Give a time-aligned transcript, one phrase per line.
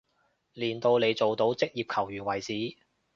[0.55, 2.75] 練到你做到職業球員為止